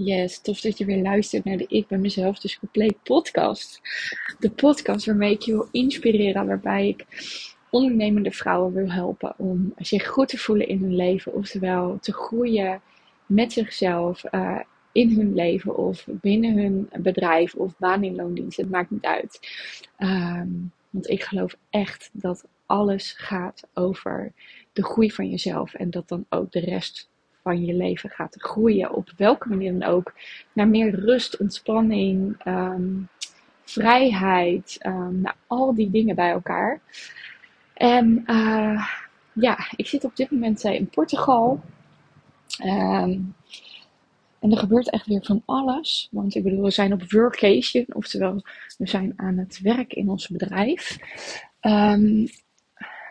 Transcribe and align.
Yes, 0.00 0.40
tof 0.40 0.60
dat 0.60 0.78
je 0.78 0.84
weer 0.84 1.02
luistert 1.02 1.44
naar 1.44 1.56
de 1.56 1.66
Ik 1.68 1.86
ben 1.86 2.00
mezelf 2.00 2.38
dus 2.38 2.58
compleet 2.58 3.02
podcast. 3.02 3.80
De 4.38 4.50
podcast 4.50 5.06
waarmee 5.06 5.32
ik 5.32 5.42
je 5.42 5.52
wil 5.52 5.68
inspireren, 5.70 6.46
waarbij 6.46 6.88
ik 6.88 7.06
ondernemende 7.70 8.30
vrouwen 8.30 8.72
wil 8.72 8.90
helpen 8.92 9.34
om 9.38 9.72
zich 9.76 10.06
goed 10.06 10.28
te 10.28 10.38
voelen 10.38 10.68
in 10.68 10.80
hun 10.80 10.96
leven, 10.96 11.34
oftewel 11.34 11.98
te 12.00 12.12
groeien 12.12 12.80
met 13.26 13.52
zichzelf 13.52 14.24
uh, 14.30 14.60
in 14.92 15.16
hun 15.16 15.34
leven 15.34 15.76
of 15.76 16.06
binnen 16.08 16.58
hun 16.58 16.88
bedrijf 17.02 17.54
of 17.54 17.78
baan 17.78 18.04
in 18.04 18.14
loondienst. 18.14 18.56
Het 18.56 18.70
maakt 18.70 18.90
niet 18.90 19.04
uit. 19.04 19.40
Um, 19.98 20.72
want 20.90 21.08
ik 21.08 21.22
geloof 21.22 21.56
echt 21.70 22.10
dat 22.12 22.44
alles 22.66 23.12
gaat 23.12 23.68
over 23.74 24.32
de 24.72 24.84
groei 24.84 25.10
van 25.10 25.30
jezelf 25.30 25.74
en 25.74 25.90
dat 25.90 26.08
dan 26.08 26.26
ook 26.28 26.52
de 26.52 26.60
rest 26.60 27.08
van 27.48 27.64
je 27.64 27.74
leven 27.74 28.10
gaat 28.10 28.34
groeien. 28.38 28.94
Op 28.94 29.12
welke 29.16 29.48
manier 29.48 29.78
dan 29.78 29.88
ook. 29.88 30.14
Naar 30.52 30.68
meer 30.68 30.94
rust, 30.94 31.36
ontspanning, 31.36 32.36
ehm, 32.38 32.90
vrijheid. 33.64 34.78
Um, 34.86 35.22
al 35.46 35.74
die 35.74 35.90
dingen 35.90 36.14
bij 36.14 36.30
elkaar. 36.30 36.80
En 37.74 38.24
uh, 38.26 38.86
ja, 39.32 39.58
ik 39.76 39.86
zit 39.86 40.04
op 40.04 40.16
dit 40.16 40.30
moment 40.30 40.64
uh, 40.64 40.74
in 40.74 40.88
Portugal. 40.88 41.60
Um, 42.64 43.34
en 44.38 44.50
er 44.50 44.58
gebeurt 44.58 44.90
echt 44.90 45.06
weer 45.06 45.24
van 45.24 45.42
alles. 45.44 46.08
Want 46.10 46.34
ik 46.34 46.42
bedoel, 46.42 46.62
we 46.62 46.70
zijn 46.70 46.92
op 46.92 47.10
workation. 47.10 47.86
Oftewel, 47.88 48.42
we 48.78 48.88
zijn 48.88 49.12
aan 49.16 49.38
het 49.38 49.60
werk 49.60 49.92
in 49.92 50.08
ons 50.08 50.28
bedrijf. 50.28 50.98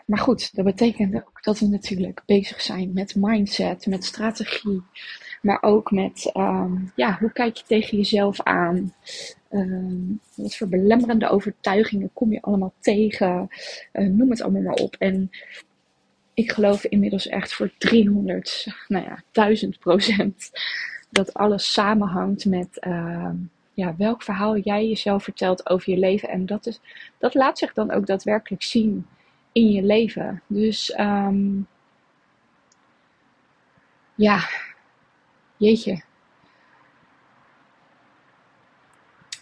Maar 0.08 0.18
goed, 0.18 0.54
dat 0.54 0.64
betekent 0.64 1.14
ook 1.14 1.42
dat 1.42 1.58
we 1.58 1.66
natuurlijk 1.66 2.22
bezig 2.26 2.60
zijn 2.60 2.92
met 2.92 3.14
mindset, 3.16 3.86
met 3.86 4.04
strategie. 4.04 4.82
Maar 5.42 5.62
ook 5.62 5.90
met, 5.90 6.30
um, 6.34 6.92
ja, 6.94 7.16
hoe 7.20 7.32
kijk 7.32 7.56
je 7.56 7.64
tegen 7.66 7.96
jezelf 7.96 8.42
aan? 8.42 8.94
Um, 9.50 10.20
wat 10.34 10.56
voor 10.56 10.68
belemmerende 10.68 11.28
overtuigingen 11.28 12.10
kom 12.12 12.32
je 12.32 12.42
allemaal 12.42 12.72
tegen? 12.80 13.48
Uh, 13.92 14.08
noem 14.08 14.30
het 14.30 14.42
allemaal 14.42 14.62
maar 14.62 14.74
op. 14.74 14.96
En 14.98 15.30
ik 16.34 16.52
geloof 16.52 16.84
inmiddels 16.84 17.26
echt 17.26 17.52
voor 17.52 17.70
300, 17.78 18.66
nou 18.86 19.04
ja, 19.04 19.22
1000 19.32 19.78
procent 19.78 20.50
dat 21.10 21.34
alles 21.34 21.72
samenhangt 21.72 22.44
met 22.44 22.68
uh, 22.86 23.30
ja, 23.74 23.94
welk 23.96 24.22
verhaal 24.22 24.56
jij 24.56 24.88
jezelf 24.88 25.22
vertelt 25.22 25.68
over 25.68 25.90
je 25.90 25.98
leven. 25.98 26.28
En 26.28 26.46
dat, 26.46 26.66
is, 26.66 26.80
dat 27.18 27.34
laat 27.34 27.58
zich 27.58 27.72
dan 27.72 27.90
ook 27.90 28.06
daadwerkelijk 28.06 28.62
zien 28.62 29.06
in 29.58 29.70
je 29.70 29.82
leven. 29.82 30.42
Dus 30.46 30.98
um, 30.98 31.66
ja, 34.14 34.48
jeetje. 35.56 36.02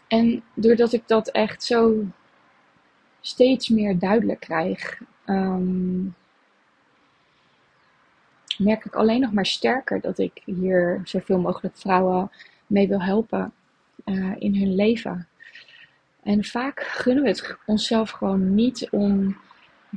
En 0.09 0.43
doordat 0.55 0.93
ik 0.93 1.09
dat 1.09 1.29
echt 1.29 1.63
zo 1.63 2.05
steeds 3.21 3.69
meer 3.69 3.99
duidelijk 3.99 4.41
krijg, 4.41 5.01
um, 5.27 6.15
merk 8.59 8.85
ik 8.85 8.95
alleen 8.95 9.21
nog 9.21 9.33
maar 9.33 9.47
sterker 9.47 10.01
dat 10.01 10.19
ik 10.19 10.43
hier 10.45 11.01
zoveel 11.05 11.39
mogelijk 11.39 11.77
vrouwen 11.77 12.31
mee 12.67 12.89
wil 12.89 13.03
helpen 13.03 13.53
uh, 14.05 14.35
in 14.39 14.55
hun 14.55 14.75
leven. 14.75 15.29
En 16.23 16.45
vaak 16.45 16.81
gunnen 16.81 17.23
we 17.23 17.29
het 17.29 17.57
onszelf 17.67 18.11
gewoon 18.11 18.55
niet 18.55 18.91
om 18.91 19.37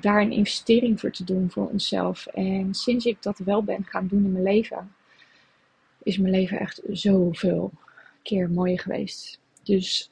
daar 0.01 0.21
een 0.21 0.31
investering 0.31 0.99
voor 0.99 1.11
te 1.11 1.23
doen 1.23 1.51
voor 1.51 1.67
onszelf. 1.67 2.25
En 2.25 2.73
sinds 2.73 3.05
ik 3.05 3.21
dat 3.21 3.37
wel 3.37 3.63
ben 3.63 3.85
gaan 3.85 4.07
doen 4.07 4.25
in 4.25 4.31
mijn 4.31 4.43
leven, 4.43 4.91
is 6.03 6.17
mijn 6.17 6.33
leven 6.33 6.59
echt 6.59 6.81
zoveel 6.89 7.71
keer 8.23 8.49
mooier 8.49 8.79
geweest. 8.79 9.39
Dus 9.63 10.11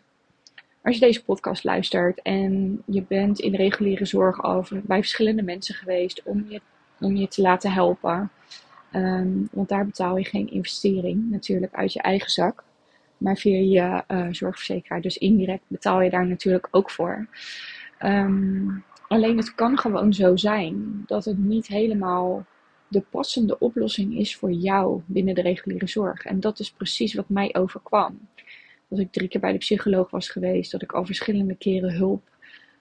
als 0.84 0.96
je 0.96 1.06
deze 1.06 1.24
podcast 1.24 1.64
luistert 1.64 2.22
en 2.22 2.84
je 2.86 3.04
bent 3.04 3.40
in 3.40 3.56
reguliere 3.56 4.06
zorg 4.06 4.44
over 4.44 4.82
bij 4.84 4.98
verschillende 4.98 5.44
mensen 5.44 5.76
geweest 5.76 6.22
om 6.24 6.46
je, 6.50 6.62
om 7.00 7.16
je 7.16 7.28
te 7.28 7.42
laten 7.42 7.72
helpen. 7.72 8.32
Ehm, 8.92 9.30
want 9.52 9.70
daar 9.70 9.86
betaal 9.86 10.18
je 10.18 10.26
geen 10.26 10.52
investering 10.52 11.30
natuurlijk 11.30 11.74
uit 11.74 11.94
je 11.94 12.02
eigen 12.02 12.30
zak. 12.30 12.64
Maar 13.18 13.38
via 13.38 13.58
je 13.58 14.04
uh, 14.16 14.28
zorgverzekeraar. 14.32 15.02
Dus 15.02 15.18
indirect 15.18 15.64
betaal 15.68 16.02
je 16.02 16.10
daar 16.10 16.28
natuurlijk 16.28 16.68
ook 16.72 16.92
voor. 16.92 17.28
Um, 18.02 18.84
Alleen 19.08 19.38
het 19.38 19.56
kan 19.56 19.78
gewoon 19.78 20.14
zo 20.14 20.36
zijn 20.36 21.04
dat 21.06 21.26
het 21.26 21.38
niet 21.38 21.68
helemaal 21.68 22.46
de 22.88 23.02
passende 23.02 23.60
oplossing 23.60 24.18
is 24.18 24.36
voor 24.36 24.52
jou 24.52 25.02
binnen 25.06 25.36
de 25.36 25.42
reguliere 25.42 25.88
zorg. 25.88 26.26
En 26.26 26.40
dat 26.40 26.60
is 26.60 26.72
precies 26.72 27.14
wat 27.14 27.30
mij 27.30 27.56
overkwam. 27.56 28.20
Dat 28.88 29.00
ik 29.00 29.12
drie 29.12 29.28
keer 29.28 29.42
bij 29.42 29.52
de 29.52 29.58
psycholoog 29.58 30.10
was 30.10 30.30
geweest, 30.30 30.72
dat 30.72 30.82
ik 30.82 30.92
al 30.92 31.06
verschillende 31.06 31.56
keren 31.56 31.92
hulp 31.92 32.30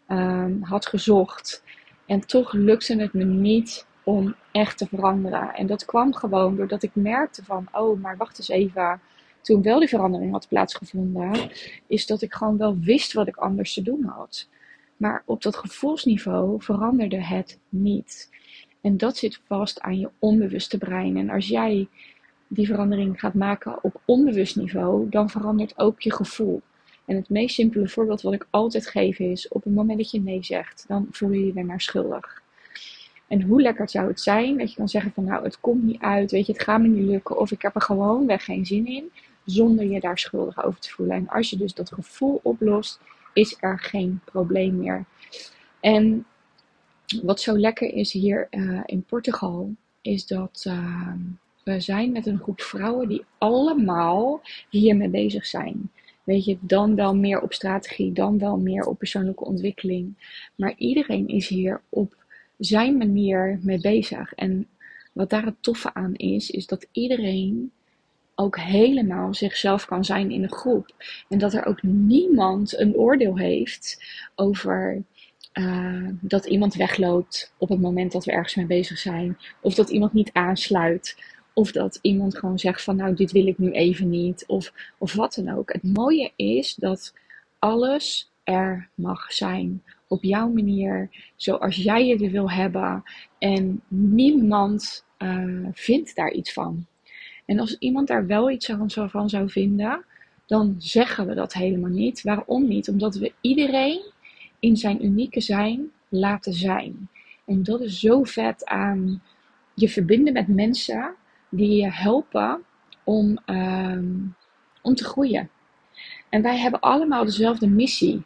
um, 0.08 0.62
had 0.62 0.86
gezocht. 0.86 1.62
En 2.06 2.20
toch 2.20 2.52
lukte 2.52 2.96
het 2.96 3.12
me 3.12 3.24
niet 3.24 3.86
om 4.04 4.34
echt 4.52 4.78
te 4.78 4.86
veranderen. 4.86 5.54
En 5.54 5.66
dat 5.66 5.84
kwam 5.84 6.14
gewoon 6.14 6.56
doordat 6.56 6.82
ik 6.82 6.90
merkte 6.94 7.44
van, 7.44 7.68
oh, 7.72 8.00
maar 8.00 8.16
wacht 8.16 8.38
eens 8.38 8.48
even. 8.48 9.00
Toen 9.40 9.62
wel 9.62 9.78
die 9.78 9.88
verandering 9.88 10.32
had 10.32 10.48
plaatsgevonden, 10.48 11.50
is 11.86 12.06
dat 12.06 12.22
ik 12.22 12.34
gewoon 12.34 12.56
wel 12.56 12.78
wist 12.78 13.12
wat 13.12 13.26
ik 13.26 13.36
anders 13.36 13.74
te 13.74 13.82
doen 13.82 14.04
had. 14.04 14.48
Maar 14.96 15.22
op 15.24 15.42
dat 15.42 15.56
gevoelsniveau 15.56 16.62
veranderde 16.62 17.22
het 17.22 17.58
niet. 17.68 18.30
En 18.80 18.96
dat 18.96 19.16
zit 19.16 19.40
vast 19.46 19.80
aan 19.80 19.98
je 19.98 20.10
onbewuste 20.18 20.78
brein. 20.78 21.16
En 21.16 21.30
als 21.30 21.48
jij 21.48 21.88
die 22.48 22.66
verandering 22.66 23.20
gaat 23.20 23.34
maken 23.34 23.84
op 23.84 24.00
onbewust 24.04 24.56
niveau, 24.56 25.08
dan 25.08 25.30
verandert 25.30 25.78
ook 25.78 26.00
je 26.00 26.12
gevoel. 26.12 26.62
En 27.04 27.16
het 27.16 27.28
meest 27.28 27.54
simpele 27.54 27.88
voorbeeld 27.88 28.22
wat 28.22 28.32
ik 28.32 28.46
altijd 28.50 28.86
geef 28.86 29.18
is: 29.18 29.48
op 29.48 29.64
het 29.64 29.74
moment 29.74 29.98
dat 29.98 30.10
je 30.10 30.20
nee 30.20 30.44
zegt, 30.44 30.84
dan 30.88 31.06
voel 31.10 31.30
je 31.30 31.46
je 31.46 31.52
weer 31.52 31.64
naar 31.64 31.80
schuldig. 31.80 32.42
En 33.28 33.42
hoe 33.42 33.60
lekker 33.60 33.88
zou 33.88 34.08
het 34.08 34.20
zijn 34.20 34.58
dat 34.58 34.70
je 34.70 34.76
kan 34.76 34.88
zeggen 34.88 35.12
van 35.12 35.24
nou, 35.24 35.44
het 35.44 35.60
komt 35.60 35.82
niet 35.82 36.00
uit, 36.00 36.30
weet 36.30 36.46
je, 36.46 36.52
het 36.52 36.62
gaat 36.62 36.80
me 36.80 36.88
niet 36.88 37.08
lukken 37.08 37.38
of 37.38 37.50
ik 37.50 37.62
heb 37.62 37.74
er 37.74 37.80
gewoon 37.80 38.26
weg 38.26 38.44
geen 38.44 38.66
zin 38.66 38.86
in, 38.86 39.10
zonder 39.44 39.84
je 39.84 40.00
daar 40.00 40.18
schuldig 40.18 40.64
over 40.64 40.80
te 40.80 40.90
voelen. 40.90 41.16
En 41.16 41.28
als 41.28 41.50
je 41.50 41.56
dus 41.56 41.74
dat 41.74 41.92
gevoel 41.92 42.40
oplost, 42.42 43.00
is 43.36 43.56
er 43.60 43.78
geen 43.78 44.20
probleem 44.24 44.76
meer. 44.76 45.04
En 45.80 46.26
wat 47.22 47.40
zo 47.40 47.58
lekker 47.58 47.94
is 47.94 48.12
hier 48.12 48.48
uh, 48.50 48.80
in 48.84 49.02
Portugal, 49.02 49.74
is 50.00 50.26
dat 50.26 50.64
uh, 50.68 51.12
we 51.64 51.80
zijn 51.80 52.12
met 52.12 52.26
een 52.26 52.38
groep 52.38 52.60
vrouwen 52.60 53.08
die 53.08 53.24
allemaal 53.38 54.40
hiermee 54.70 55.08
bezig 55.08 55.46
zijn. 55.46 55.90
Weet 56.24 56.44
je, 56.44 56.58
dan 56.60 56.94
wel 56.94 57.16
meer 57.16 57.40
op 57.40 57.52
strategie, 57.52 58.12
dan 58.12 58.38
wel 58.38 58.56
meer 58.56 58.84
op 58.84 58.98
persoonlijke 58.98 59.44
ontwikkeling. 59.44 60.14
Maar 60.54 60.74
iedereen 60.76 61.28
is 61.28 61.48
hier 61.48 61.80
op 61.88 62.16
zijn 62.58 62.96
manier 62.96 63.58
mee 63.62 63.80
bezig. 63.80 64.34
En 64.34 64.68
wat 65.12 65.30
daar 65.30 65.44
het 65.44 65.62
toffe 65.62 65.94
aan 65.94 66.14
is, 66.14 66.50
is 66.50 66.66
dat 66.66 66.86
iedereen 66.92 67.72
ook 68.36 68.58
helemaal 68.58 69.34
zichzelf 69.34 69.86
kan 69.86 70.04
zijn 70.04 70.30
in 70.30 70.42
een 70.42 70.52
groep. 70.52 70.90
En 71.28 71.38
dat 71.38 71.54
er 71.54 71.66
ook 71.66 71.82
niemand 71.82 72.78
een 72.78 72.94
oordeel 72.94 73.38
heeft 73.38 74.04
over 74.34 75.02
uh, 75.52 76.08
dat 76.20 76.44
iemand 76.44 76.74
wegloopt 76.74 77.52
op 77.58 77.68
het 77.68 77.80
moment 77.80 78.12
dat 78.12 78.24
we 78.24 78.32
ergens 78.32 78.54
mee 78.54 78.66
bezig 78.66 78.98
zijn. 78.98 79.38
Of 79.60 79.74
dat 79.74 79.90
iemand 79.90 80.12
niet 80.12 80.30
aansluit. 80.32 81.22
Of 81.54 81.72
dat 81.72 81.98
iemand 82.02 82.38
gewoon 82.38 82.58
zegt 82.58 82.82
van 82.82 82.96
nou 82.96 83.14
dit 83.14 83.32
wil 83.32 83.46
ik 83.46 83.58
nu 83.58 83.70
even 83.70 84.08
niet. 84.08 84.44
Of, 84.46 84.72
of 84.98 85.12
wat 85.12 85.34
dan 85.34 85.56
ook. 85.56 85.72
Het 85.72 85.82
mooie 85.82 86.32
is 86.36 86.74
dat 86.74 87.14
alles 87.58 88.32
er 88.44 88.88
mag 88.94 89.32
zijn. 89.32 89.82
Op 90.08 90.22
jouw 90.22 90.48
manier, 90.48 91.10
zoals 91.36 91.76
jij 91.76 92.08
het 92.08 92.30
wil 92.30 92.50
hebben. 92.50 93.02
En 93.38 93.82
niemand 93.88 95.04
uh, 95.18 95.66
vindt 95.72 96.16
daar 96.16 96.32
iets 96.32 96.52
van. 96.52 96.86
En 97.46 97.58
als 97.58 97.78
iemand 97.78 98.08
daar 98.08 98.26
wel 98.26 98.50
iets 98.50 98.70
van 99.06 99.28
zou 99.28 99.50
vinden, 99.50 100.04
dan 100.46 100.74
zeggen 100.78 101.26
we 101.26 101.34
dat 101.34 101.52
helemaal 101.52 101.90
niet. 101.90 102.22
Waarom 102.22 102.68
niet? 102.68 102.88
Omdat 102.88 103.16
we 103.16 103.32
iedereen 103.40 104.00
in 104.58 104.76
zijn 104.76 105.04
unieke 105.04 105.40
zijn 105.40 105.90
laten 106.08 106.52
zijn. 106.52 107.08
En 107.44 107.62
dat 107.62 107.80
is 107.80 108.00
zo 108.00 108.22
vet 108.22 108.64
aan 108.64 109.22
je 109.74 109.88
verbinden 109.88 110.32
met 110.32 110.48
mensen 110.48 111.14
die 111.48 111.82
je 111.82 111.90
helpen 111.90 112.62
om, 113.04 113.38
uh, 113.46 113.98
om 114.82 114.94
te 114.94 115.04
groeien. 115.04 115.50
En 116.28 116.42
wij 116.42 116.58
hebben 116.58 116.80
allemaal 116.80 117.24
dezelfde 117.24 117.68
missie. 117.68 118.22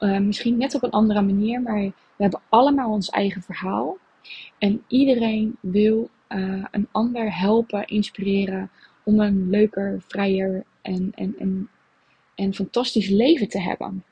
Uh, 0.00 0.18
misschien 0.18 0.56
net 0.56 0.74
op 0.74 0.82
een 0.82 0.90
andere 0.90 1.22
manier, 1.22 1.62
maar 1.62 1.80
we 2.16 2.22
hebben 2.22 2.40
allemaal 2.48 2.90
ons 2.90 3.10
eigen 3.10 3.42
verhaal. 3.42 3.98
En 4.58 4.84
iedereen 4.88 5.56
wil 5.60 6.10
uh, 6.34 6.64
een 6.70 6.88
ander 6.90 7.38
helpen, 7.38 7.86
inspireren 7.86 8.70
om 9.02 9.20
een 9.20 9.50
leuker, 9.50 10.02
vrijer 10.06 10.64
en, 10.82 11.12
en, 11.14 11.34
en, 11.38 11.68
en 12.34 12.54
fantastisch 12.54 13.08
leven 13.08 13.48
te 13.48 13.60
hebben. 13.60 14.04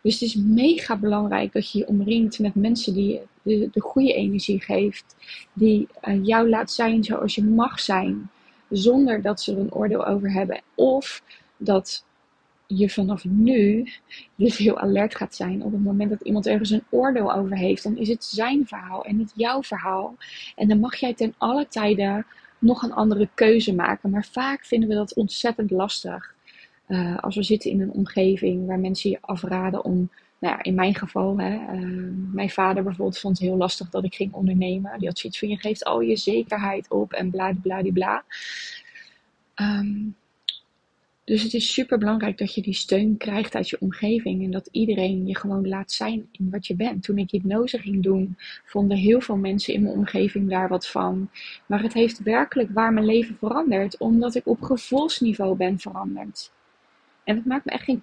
Dus 0.00 0.14
het 0.14 0.22
is 0.22 0.34
mega 0.34 0.96
belangrijk 0.96 1.52
dat 1.52 1.70
je 1.70 1.78
je 1.78 1.86
omringt 1.86 2.38
met 2.38 2.54
mensen 2.54 2.94
die 2.94 3.20
de, 3.42 3.68
de 3.72 3.80
goede 3.80 4.12
energie 4.14 4.60
geeft, 4.60 5.16
die 5.52 5.88
uh, 6.04 6.24
jou 6.24 6.48
laat 6.48 6.72
zijn 6.72 7.04
zoals 7.04 7.34
je 7.34 7.44
mag 7.44 7.80
zijn. 7.80 8.30
zonder 8.70 9.22
dat 9.22 9.40
ze 9.40 9.52
er 9.52 9.58
een 9.58 9.72
oordeel 9.72 10.06
over 10.06 10.32
hebben. 10.32 10.60
Of 10.74 11.22
dat 11.56 12.04
je 12.66 12.90
vanaf 12.90 13.24
nu 13.24 13.88
dus 14.34 14.56
heel 14.56 14.78
alert 14.78 15.14
gaat 15.14 15.34
zijn. 15.34 15.62
Op 15.62 15.72
het 15.72 15.82
moment 15.82 16.10
dat 16.10 16.20
iemand 16.20 16.46
ergens 16.46 16.70
een 16.70 16.84
oordeel 16.90 17.34
over 17.34 17.56
heeft, 17.56 17.82
dan 17.82 17.96
is 17.96 18.08
het 18.08 18.24
zijn 18.24 18.66
verhaal 18.66 19.04
en 19.04 19.16
niet 19.16 19.32
jouw 19.34 19.62
verhaal. 19.62 20.16
En 20.56 20.68
dan 20.68 20.80
mag 20.80 20.96
jij 20.96 21.14
ten 21.14 21.34
alle 21.38 21.68
tijden 21.68 22.26
nog 22.58 22.82
een 22.82 22.92
andere 22.92 23.28
keuze 23.34 23.74
maken. 23.74 24.10
Maar 24.10 24.28
vaak 24.32 24.64
vinden 24.64 24.88
we 24.88 24.94
dat 24.94 25.14
ontzettend 25.14 25.70
lastig. 25.70 26.34
Uh, 26.88 27.18
als 27.18 27.36
we 27.36 27.42
zitten 27.42 27.70
in 27.70 27.80
een 27.80 27.92
omgeving 27.92 28.66
waar 28.66 28.78
mensen 28.78 29.10
je 29.10 29.18
afraden 29.20 29.84
om, 29.84 30.10
nou 30.38 30.56
ja, 30.56 30.62
in 30.62 30.74
mijn 30.74 30.94
geval, 30.94 31.38
hè, 31.38 31.54
uh, 31.54 32.12
mijn 32.32 32.50
vader 32.50 32.82
bijvoorbeeld 32.82 33.18
vond 33.18 33.38
het 33.38 33.48
heel 33.48 33.56
lastig 33.56 33.90
dat 33.90 34.04
ik 34.04 34.14
ging 34.14 34.32
ondernemen. 34.32 34.98
Die 34.98 35.08
had 35.08 35.18
zoiets 35.18 35.38
van, 35.38 35.48
je 35.48 35.58
geeft 35.58 35.84
al 35.84 36.00
je 36.00 36.16
zekerheid 36.16 36.90
op 36.90 37.12
en 37.12 37.30
bla 37.30 37.52
bla 37.62 37.82
bla 37.82 37.92
bla. 37.92 38.24
Um, 39.54 40.16
dus 41.26 41.42
het 41.42 41.54
is 41.54 41.72
super 41.72 41.98
belangrijk 41.98 42.38
dat 42.38 42.54
je 42.54 42.62
die 42.62 42.74
steun 42.74 43.16
krijgt 43.16 43.54
uit 43.54 43.68
je 43.68 43.80
omgeving 43.80 44.44
en 44.44 44.50
dat 44.50 44.68
iedereen 44.72 45.26
je 45.26 45.36
gewoon 45.36 45.68
laat 45.68 45.92
zijn 45.92 46.28
in 46.32 46.50
wat 46.50 46.66
je 46.66 46.74
bent. 46.74 47.02
Toen 47.02 47.18
ik 47.18 47.30
hypnose 47.30 47.78
ging 47.78 48.02
doen, 48.02 48.36
vonden 48.64 48.96
heel 48.96 49.20
veel 49.20 49.36
mensen 49.36 49.74
in 49.74 49.82
mijn 49.82 49.94
omgeving 49.94 50.50
daar 50.50 50.68
wat 50.68 50.86
van. 50.86 51.30
Maar 51.66 51.82
het 51.82 51.92
heeft 51.92 52.22
werkelijk 52.22 52.70
waar 52.70 52.92
mijn 52.92 53.06
leven 53.06 53.36
veranderd, 53.38 53.98
omdat 53.98 54.34
ik 54.34 54.46
op 54.46 54.62
gevoelsniveau 54.62 55.56
ben 55.56 55.78
veranderd. 55.78 56.52
En 57.24 57.36
het 57.36 57.46
maakt 57.46 57.64
me 57.64 57.72
echt 57.72 57.84
geen 57.84 58.02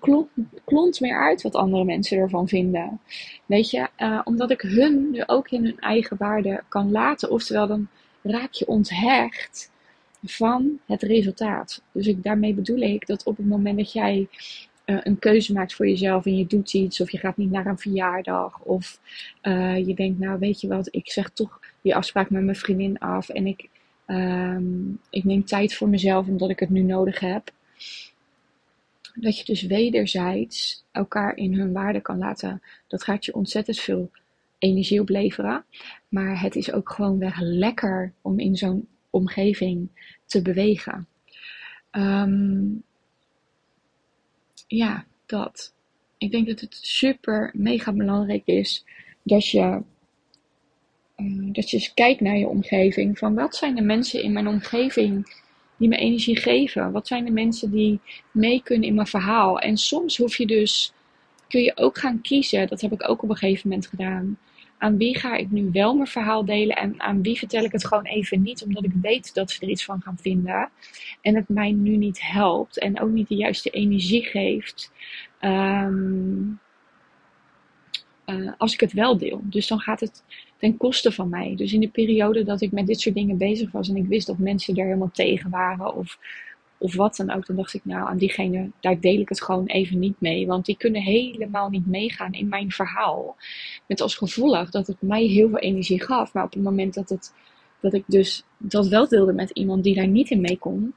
klont, 0.66 1.00
meer 1.00 1.22
uit 1.22 1.42
wat 1.42 1.56
andere 1.56 1.84
mensen 1.84 2.18
ervan 2.18 2.48
vinden. 2.48 3.00
Weet 3.46 3.70
je, 3.70 3.88
uh, 3.98 4.22
omdat 4.24 4.52
ik 4.52 4.62
hun 4.62 5.24
ook 5.26 5.50
in 5.50 5.64
hun 5.64 5.80
eigen 5.80 6.18
waarde 6.18 6.64
kan 6.70 6.92
laten. 6.92 7.32
Oftewel, 7.32 7.68
dan 7.68 7.88
raak 8.22 8.52
je 8.52 8.68
onthecht 8.68 9.72
van 10.24 10.80
het 10.86 11.02
resultaat. 11.02 11.84
Dus 11.92 12.08
ik, 12.08 12.24
daarmee 12.24 12.54
bedoel 12.54 12.82
ik 12.82 13.08
dat 13.08 13.24
op 13.24 13.38
het 13.38 13.46
moment 13.46 13.78
dat 13.78 13.92
jij 13.92 14.28
uh, 14.86 15.00
een 15.04 15.20
keuze 15.20 15.54
maakt 15.54 15.74
voor 15.74 15.88
jezelf 15.88 16.26
en 16.26 16.38
je 16.38 16.48
doet 16.48 16.74
iets, 16.74 17.02
of 17.02 17.12
je 17.12 17.18
gaat 17.18 17.38
niet 17.38 17.52
naar 17.52 17.66
een 17.66 17.78
verjaardag, 17.78 18.60
of 18.60 19.00
uh, 19.44 19.88
je 19.88 19.94
denkt, 19.94 20.20
nou 20.20 20.40
weet 20.40 20.62
je 20.62 20.68
wat, 20.68 20.88
ik 20.92 21.12
zeg 21.12 21.30
toch 21.30 21.60
die 21.82 21.96
afspraak 21.96 22.30
met 22.30 22.44
mijn 22.44 22.56
vriendin 22.56 23.00
af 23.00 23.30
en 23.30 23.48
ik, 23.48 23.70
um, 24.08 25.00
ik 25.10 25.24
neem 25.24 25.46
tijd 25.46 25.74
voor 25.74 25.90
mezelf 25.90 26.28
omdat 26.28 26.50
ik 26.50 26.60
het 26.60 26.70
nu 26.70 26.82
nodig 26.82 27.20
heb. 27.20 27.52
Dat 29.16 29.38
je 29.38 29.46
dus 29.46 29.62
wederzijds 29.62 30.84
elkaar 30.92 31.38
in 31.38 31.54
hun 31.54 31.74
waarde 31.74 32.02
kan 32.02 32.18
laten, 32.18 32.62
dat 32.88 33.04
gaat 33.04 33.26
je 33.26 33.34
ontzettend 33.34 33.80
veel 33.80 34.12
energie 34.58 35.02
opleveren. 35.02 35.66
Maar 36.08 36.42
het 36.42 36.56
is 36.56 36.72
ook 36.72 36.90
gewoon 36.90 37.20
weg 37.20 37.40
lekker 37.40 38.14
om 38.22 38.40
in 38.40 38.56
zo'n 38.56 38.88
omgeving 39.14 39.90
te 40.26 40.42
bewegen. 40.42 41.08
Um, 41.92 42.84
ja, 44.68 45.06
dat. 45.26 45.74
Ik 46.18 46.32
denk 46.32 46.48
dat 46.48 46.60
het 46.60 46.78
super 46.82 47.52
mega 47.54 47.92
belangrijk 47.92 48.46
is 48.46 48.86
dat 49.24 49.48
je, 49.48 49.82
uh, 51.18 51.54
dat 51.54 51.70
je 51.70 51.78
eens 51.78 51.94
kijkt 51.94 52.22
naar 52.22 52.38
je 52.38 52.48
omgeving. 52.48 53.18
Van 53.18 53.34
wat 53.34 53.56
zijn 53.56 53.76
de 53.76 53.82
mensen 53.82 54.24
in 54.24 54.32
mijn 54.32 54.48
omgeving 54.48 55.42
die 55.78 55.88
me 55.90 55.98
energie 55.98 56.38
geven? 56.38 56.92
Wat 56.92 57.08
zijn 57.08 57.26
de 57.26 57.32
mensen 57.32 57.72
die 57.72 58.00
mee 58.32 58.64
kunnen 58.64 58.88
in 58.88 58.96
mijn 58.96 59.08
verhaal? 59.08 59.60
En 59.60 59.78
soms 59.78 60.18
hoef 60.18 60.38
je 60.38 60.46
dus, 60.46 60.94
kun 61.48 61.62
je 61.62 61.78
ook 61.78 61.98
gaan 61.98 62.22
kiezen. 62.22 62.68
Dat 62.68 62.82
heb 62.82 62.92
ik 62.92 63.10
ook 63.10 63.24
op 63.24 63.30
een 63.30 63.38
gegeven 63.38 63.70
moment 63.70 63.88
gedaan 63.88 64.38
aan 64.84 64.98
wie 64.98 65.18
ga 65.18 65.36
ik 65.36 65.52
nu 65.52 65.70
wel 65.72 65.96
mijn 65.96 66.08
verhaal 66.08 66.46
delen 66.46 66.76
en 66.76 67.02
aan 67.02 67.22
wie 67.22 67.38
vertel 67.38 67.64
ik 67.64 67.72
het 67.72 67.86
gewoon 67.86 68.06
even 68.06 68.42
niet, 68.42 68.64
omdat 68.64 68.84
ik 68.84 68.92
weet 69.02 69.34
dat 69.34 69.52
ze 69.52 69.62
er 69.62 69.70
iets 69.70 69.86
van 69.86 70.02
gaan 70.02 70.18
vinden 70.18 70.70
en 71.22 71.36
het 71.36 71.50
mij 71.50 71.72
nu 71.72 71.96
niet 71.96 72.22
helpt 72.22 72.80
en 72.80 73.00
ook 73.00 73.10
niet 73.10 73.28
de 73.28 73.36
juiste 73.36 73.70
energie 73.70 74.24
geeft. 74.24 74.92
Ehm, 75.40 76.42
eh, 78.26 78.52
als 78.58 78.74
ik 78.74 78.80
het 78.80 78.94
wel 78.94 79.18
deel. 79.18 79.42
Dus 79.44 79.68
dan 79.68 79.80
gaat 79.80 80.00
het 80.00 80.24
ten 80.58 80.78
koste 80.78 81.12
van 81.12 81.30
mij. 81.30 81.54
Dus 81.56 81.74
in 81.74 81.80
de 81.80 81.90
periode 81.90 82.44
dat 82.44 82.62
ik 82.62 82.72
met 82.72 82.88
dit 82.88 83.02
soort 83.02 83.16
dingen 83.16 83.38
bezig 83.38 83.72
was 83.72 83.90
en 83.90 83.96
ik 83.96 84.06
wist 84.06 84.28
dat 84.28 84.38
mensen 84.38 84.76
er 84.76 84.86
helemaal 84.86 85.12
tegen 85.14 85.50
waren 85.50 85.96
of 85.96 86.18
of 86.84 86.96
wat 86.96 87.16
dan 87.16 87.32
ook, 87.32 87.46
dan 87.46 87.56
dacht 87.56 87.74
ik, 87.74 87.86
nou, 87.86 88.08
aan 88.08 88.18
diegene, 88.18 88.72
daar 88.80 89.00
deel 89.00 89.20
ik 89.20 89.30
het 89.30 89.42
gewoon 89.42 89.66
even 89.66 90.00
niet 90.00 90.22
mee. 90.22 90.48
Want 90.48 90.66
die 90.66 90.78
kunnen 90.78 91.02
helemaal 91.02 91.70
niet 91.70 91.86
meegaan 91.86 92.34
in 92.34 92.48
mijn 92.48 92.72
verhaal. 92.72 93.36
Met 93.88 94.02
als 94.02 94.16
gevolg 94.16 94.70
dat 94.70 94.88
het 94.88 95.02
mij 95.02 95.24
heel 95.24 95.50
veel 95.50 95.60
energie 95.60 96.04
gaf. 96.04 96.34
Maar 96.34 96.44
op 96.44 96.54
het 96.54 96.64
moment 96.64 96.94
dat, 96.94 97.10
het, 97.10 97.34
dat 97.80 97.94
ik 97.94 98.04
dus 98.08 98.44
dat 98.58 98.88
wel 98.88 99.08
deelde 99.08 99.34
met 99.34 99.50
iemand 99.50 99.84
die 99.84 99.96
daar 99.96 100.08
niet 100.08 100.30
in 100.30 100.42
mee 100.42 100.58
kon, 100.58 100.94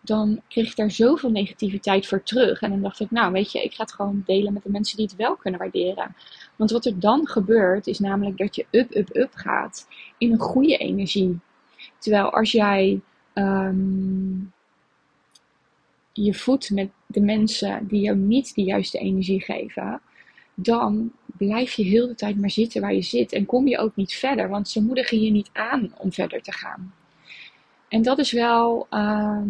dan 0.00 0.40
kreeg 0.48 0.70
ik 0.70 0.76
daar 0.76 0.90
zoveel 0.90 1.30
negativiteit 1.30 2.06
voor 2.06 2.22
terug. 2.22 2.60
En 2.60 2.70
dan 2.70 2.82
dacht 2.82 3.00
ik, 3.00 3.10
nou, 3.10 3.32
weet 3.32 3.52
je, 3.52 3.62
ik 3.62 3.74
ga 3.74 3.82
het 3.82 3.92
gewoon 3.92 4.22
delen 4.26 4.52
met 4.52 4.62
de 4.62 4.70
mensen 4.70 4.96
die 4.96 5.06
het 5.06 5.16
wel 5.16 5.36
kunnen 5.36 5.60
waarderen. 5.60 6.14
Want 6.56 6.70
wat 6.70 6.84
er 6.84 7.00
dan 7.00 7.28
gebeurt, 7.28 7.86
is 7.86 7.98
namelijk 7.98 8.38
dat 8.38 8.56
je 8.56 8.66
up, 8.70 8.94
up, 8.94 9.16
up 9.16 9.34
gaat 9.34 9.86
in 10.18 10.32
een 10.32 10.38
goede 10.38 10.76
energie. 10.76 11.38
Terwijl 11.98 12.30
als 12.30 12.52
jij. 12.52 13.00
Um, 13.34 14.54
je 16.24 16.34
voedt 16.34 16.70
met 16.70 16.90
de 17.06 17.20
mensen 17.20 17.86
die 17.86 18.00
jou 18.00 18.16
niet 18.16 18.54
de 18.54 18.62
juiste 18.62 18.98
energie 18.98 19.40
geven, 19.40 20.00
dan 20.54 21.12
blijf 21.24 21.72
je 21.72 21.82
heel 21.82 22.06
de 22.06 22.14
tijd 22.14 22.40
maar 22.40 22.50
zitten 22.50 22.80
waar 22.80 22.94
je 22.94 23.02
zit 23.02 23.32
en 23.32 23.46
kom 23.46 23.68
je 23.68 23.78
ook 23.78 23.96
niet 23.96 24.14
verder, 24.14 24.48
want 24.48 24.68
ze 24.68 24.82
moedigen 24.82 25.20
je 25.20 25.30
niet 25.30 25.50
aan 25.52 25.92
om 25.98 26.12
verder 26.12 26.42
te 26.42 26.52
gaan. 26.52 26.94
En 27.88 28.02
dat 28.02 28.18
is 28.18 28.32
wel 28.32 28.86
ehm, 28.90 29.48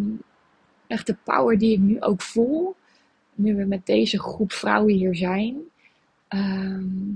echt 0.86 1.06
de 1.06 1.16
power 1.24 1.58
die 1.58 1.72
ik 1.72 1.78
nu 1.78 2.00
ook 2.00 2.22
voel, 2.22 2.76
nu 3.34 3.56
we 3.56 3.64
met 3.64 3.86
deze 3.86 4.18
groep 4.18 4.52
vrouwen 4.52 4.94
hier 4.94 5.16
zijn. 5.16 5.56
Ehm, 6.28 7.14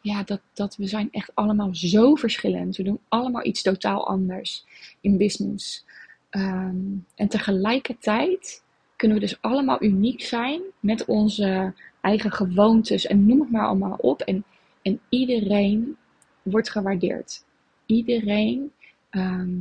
ja, 0.00 0.22
dat, 0.22 0.40
dat 0.52 0.76
we 0.76 0.86
zijn 0.86 1.08
echt 1.10 1.30
allemaal 1.34 1.74
zo 1.74 2.14
verschillend. 2.14 2.76
We 2.76 2.82
doen 2.82 3.00
allemaal 3.08 3.44
iets 3.44 3.62
totaal 3.62 4.06
anders 4.06 4.64
in 5.00 5.16
business. 5.16 5.84
Ehm, 6.32 6.76
en 7.14 7.28
tegelijkertijd 7.28 8.62
kunnen 8.96 9.18
we 9.18 9.26
dus 9.26 9.40
allemaal 9.40 9.82
uniek 9.82 10.20
zijn 10.22 10.60
met 10.80 11.04
onze 11.04 11.74
eigen 12.00 12.32
gewoontes 12.32 13.06
en 13.06 13.26
noem 13.26 13.40
het 13.40 13.50
maar 13.50 13.66
allemaal 13.66 13.96
op. 13.96 14.20
En, 14.20 14.44
en 14.82 15.00
iedereen 15.08 15.96
wordt 16.42 16.70
gewaardeerd. 16.70 17.44
Iedereen 17.86 18.72
ehm, 19.10 19.58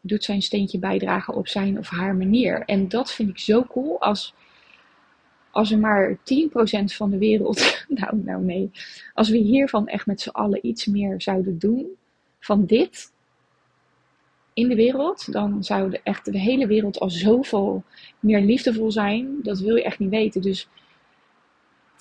doet 0.00 0.24
zijn 0.24 0.42
steentje 0.42 0.78
bijdragen 0.78 1.34
op 1.34 1.48
zijn 1.48 1.78
of 1.78 1.88
haar 1.88 2.14
manier. 2.14 2.60
En 2.60 2.88
dat 2.88 3.12
vind 3.12 3.28
ik 3.28 3.38
zo 3.38 3.64
cool 3.64 4.00
als, 4.00 4.34
als 5.50 5.70
er 5.70 5.78
maar 5.78 6.16
10% 6.16 6.20
van 6.84 7.10
de 7.10 7.18
wereld, 7.18 7.58
nou, 7.88 8.16
nou 8.16 8.42
nee, 8.42 8.70
als 9.14 9.28
we 9.28 9.36
hiervan 9.36 9.88
echt 9.88 10.06
met 10.06 10.20
z'n 10.20 10.28
allen 10.28 10.66
iets 10.66 10.86
meer 10.86 11.22
zouden 11.22 11.58
doen, 11.58 11.86
van 12.40 12.66
dit, 12.66 13.12
in 14.54 14.68
de 14.68 14.74
wereld, 14.74 15.32
dan 15.32 15.64
zou 15.64 15.90
de, 15.90 16.00
echt 16.02 16.24
de 16.24 16.38
hele 16.38 16.66
wereld 16.66 16.98
al 16.98 17.10
zoveel 17.10 17.84
meer 18.20 18.40
liefdevol 18.40 18.92
zijn. 18.92 19.38
Dat 19.42 19.58
wil 19.58 19.76
je 19.76 19.82
echt 19.82 19.98
niet 19.98 20.10
weten. 20.10 20.40
Dus 20.42 20.68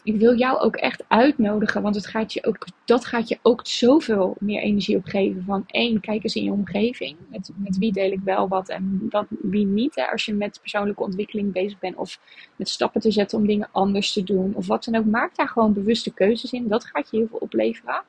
ik 0.04 0.16
wil 0.16 0.38
jou 0.38 0.60
ook 0.60 0.76
echt 0.76 1.04
uitnodigen, 1.08 1.82
want 1.82 1.96
het 1.96 2.08
gaat 2.08 2.34
je 2.34 2.46
ook, 2.46 2.66
dat 2.86 3.06
gaat 3.06 3.28
je 3.28 3.40
ook 3.42 3.60
zoveel 3.64 4.36
meer 4.40 4.62
energie 4.62 4.98
opgeven. 4.98 5.44
Van 5.44 5.64
één, 5.68 6.00
kijk 6.00 6.24
eens 6.24 6.36
in 6.36 6.44
je 6.44 6.52
omgeving. 6.52 7.18
Met, 7.28 7.52
met 7.56 7.78
wie 7.78 7.92
deel 7.92 8.12
ik 8.12 8.20
wel 8.24 8.48
wat 8.48 8.70
en 8.70 9.08
wat, 9.10 9.26
wie 9.30 9.66
niet. 9.66 9.96
Hè, 9.96 10.06
als 10.06 10.26
je 10.26 10.34
met 10.34 10.60
persoonlijke 10.62 11.04
ontwikkeling 11.04 11.52
bezig 11.54 11.80
bent 11.80 11.96
of 11.96 12.20
met 12.56 12.70
stappen 12.70 13.02
te 13.02 13.12
zetten 13.12 13.38
om 13.38 13.48
dingen 13.48 13.70
anders 13.72 14.14
te 14.14 14.24
doen. 14.24 14.56
Of 14.56 14.68
wat 14.68 14.84
dan 14.84 14.96
ook. 14.96 15.06
Maak 15.06 15.36
daar 15.36 15.48
gewoon 15.48 15.74
bewuste 15.74 16.14
keuzes 16.14 16.52
in. 16.52 16.68
Dat 16.68 16.86
gaat 16.86 17.12
je 17.12 17.18
heel 17.18 17.28
veel 17.28 17.40
opleveren. 17.40 18.04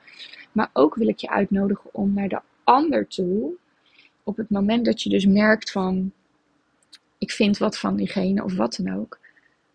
Maar 0.52 0.70
ook 0.72 0.94
wil 0.94 1.08
ik 1.08 1.18
je 1.18 1.30
uitnodigen 1.30 1.94
om 1.94 2.12
naar 2.14 2.28
de 2.28 2.40
ander 2.64 3.08
toe 3.08 3.60
op 4.24 4.36
het 4.36 4.50
moment 4.50 4.84
dat 4.84 5.02
je 5.02 5.10
dus 5.10 5.26
merkt 5.26 5.70
van, 5.70 6.12
ik 7.18 7.30
vind 7.30 7.58
wat 7.58 7.78
van 7.78 7.96
diegene 7.96 8.44
of 8.44 8.54
wat 8.54 8.80
dan 8.82 8.96
ook, 8.96 9.18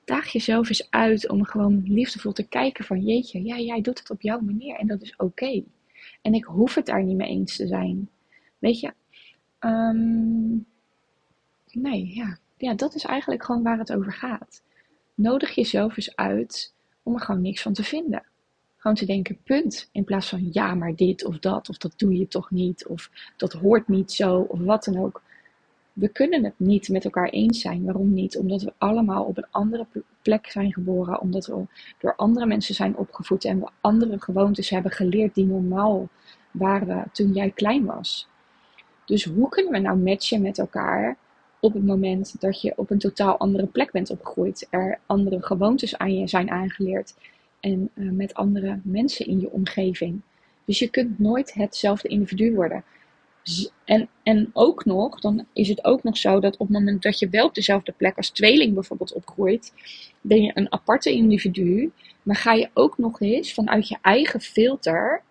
daag 0.06 0.32
jezelf 0.32 0.70
eens 0.70 0.88
uit 0.90 1.30
om 1.30 1.46
gewoon 1.46 1.84
liefdevol 1.86 2.32
te 2.32 2.48
kijken 2.48 2.86
van, 2.86 3.02
jeetje, 3.02 3.44
ja, 3.44 3.60
jij 3.60 3.82
doet 3.82 4.00
het 4.00 4.10
op 4.10 4.22
jouw 4.22 4.40
manier 4.40 4.76
en 4.76 4.88
dat 4.88 5.02
is 5.02 5.16
oké. 5.16 5.64
En 6.22 6.34
ik 6.34 6.44
hoef 6.44 6.76
het 6.76 6.86
daar 6.86 7.04
niet 7.04 7.18
mee 7.18 7.28
eens 7.28 7.56
te 7.56 7.68
zijn. 7.68 8.10
Weet 8.60 8.80
je, 8.80 8.94
ehm, 9.60 10.56
nee, 11.72 12.14
ja. 12.14 12.38
ja, 12.58 12.74
dat 12.74 12.96
is 12.96 13.04
eigenlijk 13.04 13.44
gewoon 13.44 13.64
waar 13.64 13.78
het 13.78 13.94
over 13.94 14.14
gaat. 14.14 14.62
Nodig 15.14 15.56
jezelf 15.56 15.98
eens 15.98 16.16
uit 16.16 16.74
om 17.04 17.14
er 17.14 17.22
gewoon 17.22 17.42
niks 17.42 17.62
van 17.62 17.74
te 17.74 17.84
vinden. 17.84 18.24
Gewoon 18.78 18.96
te 18.96 19.06
denken, 19.06 19.38
punt. 19.44 19.90
In 19.92 20.04
plaats 20.04 20.30
van 20.30 20.50
ja, 20.52 20.74
maar 20.74 20.96
dit 20.96 21.26
of 21.26 21.40
dat, 21.40 21.70
of 21.70 21.78
dat 21.78 21.94
doe 21.98 22.18
je 22.18 22.28
toch 22.28 22.52
niet, 22.52 22.88
of 22.88 23.10
dat 23.38 23.54
hoort 23.54 23.88
niet 23.88 24.12
zo, 24.12 24.40
of 24.40 24.60
wat 24.60 24.84
dan 24.84 24.98
ook. 24.98 25.22
We 25.94 26.08
kunnen 26.08 26.44
het 26.44 26.54
niet 26.58 26.90
met 26.90 27.06
elkaar 27.06 27.30
eens 27.30 27.62
zijn. 27.62 27.84
Waarom 27.84 28.14
niet? 28.14 28.38
Omdat 28.38 28.62
we 28.62 28.74
allemaal 28.78 29.24
op 29.24 29.38
een 29.38 29.48
andere 29.52 29.86
plek 30.22 30.48
zijn 30.52 30.74
geboren, 30.74 31.22
omdat 31.22 31.46
we 31.46 31.66
door 32.00 32.16
andere 32.16 32.46
mensen 32.46 32.76
zijn 32.76 32.98
opgevoed 32.98 33.46
en 33.46 33.60
we 33.60 33.70
andere 33.82 34.22
gewoontes 34.22 34.70
hebben 34.70 34.92
geleerd 34.92 35.36
die 35.36 35.46
normaal 35.46 36.10
waren 36.52 37.10
toen 37.12 37.34
jij 37.34 37.50
klein 37.50 37.86
was. 37.86 38.28
Dus 39.06 39.24
hoe 39.24 39.50
kunnen 39.50 39.72
we 39.72 39.80
nou 39.80 39.98
matchen 39.98 40.42
met 40.42 40.58
elkaar 40.58 41.18
op 41.60 41.74
het 41.74 41.86
moment 41.86 42.42
dat 42.42 42.62
je 42.62 42.74
op 42.76 42.90
een 42.90 43.00
totaal 43.00 43.38
andere 43.38 43.68
plek 43.68 43.92
bent 43.92 44.10
opgegroeid. 44.10 44.68
Er 44.70 45.00
andere 45.06 45.42
gewoontes 45.42 45.98
aan 45.98 46.20
je 46.20 46.28
zijn 46.28 46.50
aangeleerd. 46.50 47.16
En 47.60 47.90
uh, 47.94 48.12
met 48.12 48.34
andere 48.34 48.80
mensen 48.84 49.26
in 49.26 49.40
je 49.40 49.52
omgeving. 49.52 50.22
Dus 50.66 50.80
je 50.80 50.90
kunt 50.90 51.20
nooit 51.20 51.54
hetzelfde 51.54 52.08
individu 52.08 52.54
worden. 52.54 52.84
En, 53.86 54.10
en 54.24 54.50
ook 54.54 54.86
nog, 54.86 55.20
dan 55.20 55.46
is 55.54 55.68
het 55.68 55.86
ook 55.86 56.04
nog 56.04 56.18
zo 56.18 56.40
dat 56.40 56.54
op 56.54 56.68
het 56.68 56.78
moment 56.78 57.02
dat 57.04 57.20
je 57.20 57.30
wel 57.30 57.46
op 57.46 57.56
dezelfde 57.56 57.92
plek 57.98 58.18
als 58.18 58.30
tweeling 58.30 58.74
bijvoorbeeld 58.74 59.14
opgroeit, 59.14 59.74
ben 60.22 60.44
je 60.44 60.52
een 60.54 60.72
aparte 60.72 61.12
individu. 61.12 61.92
Maar 62.24 62.36
ga 62.36 62.54
je 62.54 62.70
ook 62.74 62.98
nog 62.98 63.22
eens 63.22 63.54
vanuit 63.54 63.88
je 63.88 63.98
eigen 64.02 64.42
filter, 64.42 65.22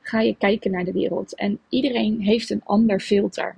ga 0.00 0.20
je 0.20 0.36
kijken 0.38 0.70
naar 0.70 0.84
de 0.84 0.92
wereld. 0.92 1.34
En 1.34 1.58
iedereen 1.68 2.20
heeft 2.20 2.50
een 2.50 2.64
ander 2.64 3.00
filter. 3.00 3.56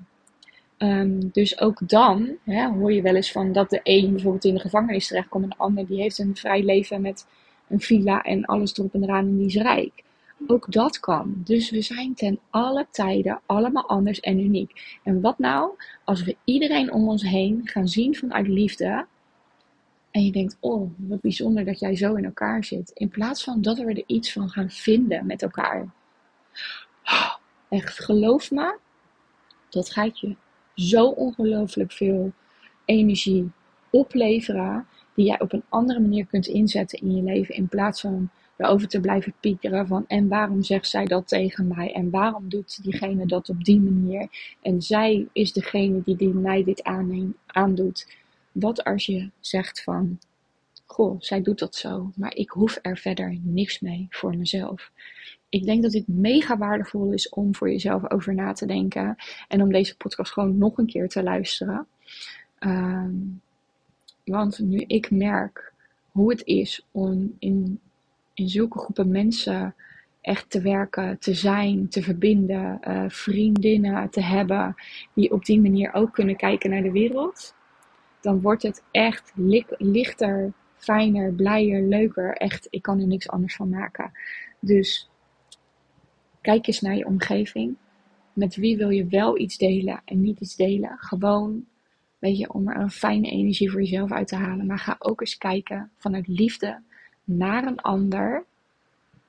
Um, 0.78 1.30
dus 1.32 1.60
ook 1.60 1.88
dan 1.88 2.36
hè, 2.44 2.68
hoor 2.68 2.92
je 2.92 3.02
wel 3.02 3.14
eens 3.14 3.32
van 3.32 3.52
dat 3.52 3.70
de 3.70 3.80
een 3.82 4.12
bijvoorbeeld 4.12 4.44
in 4.44 4.54
de 4.54 4.60
gevangenis 4.60 5.06
terechtkomt 5.06 5.44
en 5.44 5.50
de 5.50 5.56
ander 5.56 5.86
die 5.86 6.00
heeft 6.00 6.18
een 6.18 6.36
vrij 6.36 6.62
leven 6.62 7.00
met 7.00 7.26
een 7.70 7.80
villa 7.80 8.22
en 8.22 8.44
alles 8.44 8.76
erop 8.78 8.94
en 8.94 9.02
eraan 9.02 9.26
en 9.26 9.36
die 9.36 9.46
is 9.46 9.54
rijk. 9.54 10.02
Ook 10.46 10.72
dat 10.72 11.00
kan. 11.00 11.34
Dus 11.44 11.70
we 11.70 11.82
zijn 11.82 12.14
ten 12.14 12.38
alle 12.50 12.86
tijden 12.90 13.40
allemaal 13.46 13.88
anders 13.88 14.20
en 14.20 14.40
uniek. 14.40 14.98
En 15.02 15.20
wat 15.20 15.38
nou 15.38 15.70
als 16.04 16.22
we 16.22 16.36
iedereen 16.44 16.92
om 16.92 17.08
ons 17.08 17.22
heen 17.22 17.60
gaan 17.64 17.88
zien 17.88 18.16
vanuit 18.16 18.48
liefde 18.48 19.06
en 20.10 20.24
je 20.24 20.32
denkt, 20.32 20.56
oh, 20.60 20.90
wat 20.96 21.20
bijzonder 21.20 21.64
dat 21.64 21.78
jij 21.78 21.96
zo 21.96 22.14
in 22.14 22.24
elkaar 22.24 22.64
zit. 22.64 22.90
In 22.94 23.08
plaats 23.08 23.44
van 23.44 23.62
dat 23.62 23.78
we 23.78 23.84
er 23.84 24.02
iets 24.06 24.32
van 24.32 24.48
gaan 24.48 24.70
vinden 24.70 25.26
met 25.26 25.42
elkaar. 25.42 25.88
Echt, 27.68 28.04
geloof 28.04 28.50
me, 28.50 28.78
dat 29.68 29.90
gaat 29.90 30.20
je 30.20 30.36
zo 30.74 31.06
ongelooflijk 31.06 31.92
veel 31.92 32.32
energie 32.84 33.50
opleveren. 33.90 34.86
Die 35.14 35.26
jij 35.26 35.40
op 35.40 35.52
een 35.52 35.64
andere 35.68 36.00
manier 36.00 36.26
kunt 36.26 36.46
inzetten 36.46 36.98
in 36.98 37.16
je 37.16 37.22
leven. 37.22 37.54
In 37.54 37.68
plaats 37.68 38.00
van 38.00 38.30
erover 38.60 38.88
te 38.88 39.00
blijven 39.00 39.34
piekeren 39.40 39.86
van 39.86 40.04
en 40.06 40.28
waarom 40.28 40.62
zegt 40.62 40.88
zij 40.88 41.04
dat 41.04 41.28
tegen 41.28 41.66
mij 41.66 41.92
en 41.92 42.10
waarom 42.10 42.48
doet 42.48 42.82
diegene 42.82 43.26
dat 43.26 43.48
op 43.48 43.64
die 43.64 43.80
manier 43.80 44.28
en 44.62 44.82
zij 44.82 45.26
is 45.32 45.52
degene 45.52 46.02
die, 46.04 46.16
die 46.16 46.34
mij 46.34 46.64
dit 46.64 46.82
aandoet. 47.46 48.16
Wat 48.52 48.84
als 48.84 49.06
je 49.06 49.30
zegt 49.40 49.82
van, 49.82 50.18
goh, 50.86 51.16
zij 51.20 51.42
doet 51.42 51.58
dat 51.58 51.74
zo, 51.74 52.10
maar 52.16 52.34
ik 52.34 52.50
hoef 52.50 52.78
er 52.82 52.98
verder 52.98 53.38
niks 53.42 53.80
mee 53.80 54.06
voor 54.10 54.36
mezelf. 54.36 54.90
Ik 55.48 55.64
denk 55.64 55.82
dat 55.82 55.92
dit 55.92 56.08
mega 56.08 56.58
waardevol 56.58 57.12
is 57.12 57.28
om 57.28 57.54
voor 57.54 57.70
jezelf 57.70 58.10
over 58.10 58.34
na 58.34 58.52
te 58.52 58.66
denken 58.66 59.16
en 59.48 59.62
om 59.62 59.72
deze 59.72 59.96
podcast 59.96 60.32
gewoon 60.32 60.58
nog 60.58 60.78
een 60.78 60.86
keer 60.86 61.08
te 61.08 61.22
luisteren. 61.22 61.86
Ehm, 62.58 63.14
want 64.30 64.58
nu 64.58 64.84
ik 64.86 65.10
merk 65.10 65.72
hoe 66.10 66.30
het 66.30 66.42
is 66.44 66.86
om 66.90 67.36
in, 67.38 67.80
in 68.34 68.48
zulke 68.48 68.78
groepen 68.78 69.10
mensen 69.10 69.74
echt 70.20 70.50
te 70.50 70.60
werken, 70.60 71.18
te 71.18 71.34
zijn, 71.34 71.88
te 71.88 72.02
verbinden, 72.02 72.80
uh, 72.88 73.04
vriendinnen 73.08 74.10
te 74.10 74.22
hebben 74.22 74.74
die 75.14 75.32
op 75.32 75.44
die 75.44 75.60
manier 75.60 75.92
ook 75.92 76.12
kunnen 76.12 76.36
kijken 76.36 76.70
naar 76.70 76.82
de 76.82 76.92
wereld 76.92 77.54
dan 78.20 78.40
wordt 78.40 78.62
het 78.62 78.82
echt 78.90 79.32
lichter, 79.78 80.52
fijner, 80.76 81.32
blijer, 81.32 81.82
leuker. 81.82 82.32
Echt, 82.36 82.66
ik 82.70 82.82
kan 82.82 83.00
er 83.00 83.06
niks 83.06 83.28
anders 83.28 83.56
van 83.56 83.68
maken. 83.68 84.12
Dus 84.60 85.10
kijk 86.40 86.66
eens 86.66 86.80
naar 86.80 86.96
je 86.96 87.06
omgeving. 87.06 87.76
Met 88.32 88.56
wie 88.56 88.76
wil 88.76 88.90
je 88.90 89.06
wel 89.06 89.38
iets 89.38 89.58
delen 89.58 90.02
en 90.04 90.20
niet 90.20 90.40
iets 90.40 90.56
delen? 90.56 90.96
Gewoon, 90.98 91.66
weet 92.20 92.38
je, 92.38 92.52
om 92.52 92.68
er 92.68 92.76
een 92.76 92.90
fijne 92.90 93.30
energie 93.30 93.70
voor 93.70 93.80
jezelf 93.80 94.12
uit 94.12 94.28
te 94.28 94.36
halen. 94.36 94.66
Maar 94.66 94.78
ga 94.78 94.96
ook 94.98 95.20
eens 95.20 95.38
kijken 95.38 95.90
vanuit 95.96 96.28
liefde 96.28 96.82
naar 97.24 97.66
een 97.66 97.80
ander, 97.80 98.44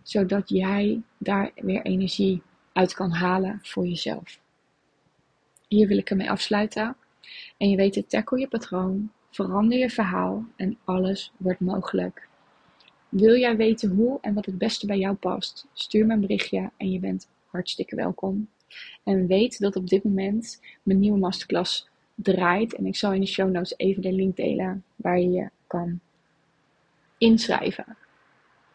zodat 0.01 0.49
jij 0.49 1.01
daar 1.17 1.51
weer 1.55 1.81
energie 1.81 2.41
uit 2.73 2.93
kan 2.93 3.11
halen 3.11 3.59
voor 3.61 3.87
jezelf. 3.87 4.39
Hier 5.67 5.87
wil 5.87 5.97
ik 5.97 6.09
ermee 6.09 6.31
afsluiten. 6.31 6.95
En 7.57 7.69
je 7.69 7.75
weet 7.75 7.95
het, 7.95 8.09
tackle 8.09 8.39
je 8.39 8.47
patroon, 8.47 9.11
verander 9.29 9.77
je 9.77 9.89
verhaal 9.89 10.45
en 10.55 10.77
alles 10.83 11.31
wordt 11.37 11.59
mogelijk. 11.59 12.27
Wil 13.09 13.35
jij 13.35 13.55
weten 13.55 13.89
hoe 13.89 14.17
en 14.21 14.33
wat 14.33 14.45
het 14.45 14.57
beste 14.57 14.85
bij 14.85 14.97
jou 14.97 15.15
past? 15.15 15.67
Stuur 15.73 16.05
me 16.05 16.13
een 16.13 16.19
berichtje 16.19 16.71
en 16.77 16.91
je 16.91 16.99
bent 16.99 17.29
hartstikke 17.45 17.95
welkom. 17.95 18.49
En 19.03 19.27
weet 19.27 19.59
dat 19.59 19.75
op 19.75 19.87
dit 19.87 20.03
moment 20.03 20.61
mijn 20.83 20.99
nieuwe 20.99 21.19
masterclass 21.19 21.89
draait. 22.15 22.75
En 22.75 22.85
ik 22.85 22.95
zal 22.95 23.13
in 23.13 23.21
de 23.21 23.27
show 23.27 23.49
notes 23.49 23.77
even 23.77 24.01
de 24.01 24.11
link 24.11 24.35
delen 24.35 24.83
waar 24.95 25.19
je 25.19 25.29
je 25.29 25.49
kan 25.67 25.99
inschrijven. 27.17 27.97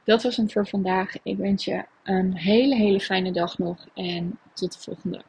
Dat 0.05 0.23
was 0.23 0.37
het 0.37 0.52
voor 0.52 0.66
vandaag. 0.66 1.23
Ik 1.23 1.37
wens 1.37 1.64
je 1.64 1.85
een 2.02 2.37
hele, 2.37 2.75
hele 2.75 3.00
fijne 3.00 3.33
dag 3.33 3.59
nog 3.59 3.87
en 3.95 4.38
tot 4.52 4.73
de 4.73 4.78
volgende. 4.78 5.23